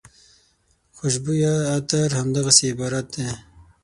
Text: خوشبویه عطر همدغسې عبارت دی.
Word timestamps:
خوشبویه 0.97 1.53
عطر 1.75 2.07
همدغسې 2.19 2.65
عبارت 2.73 3.05
دی. 3.15 3.29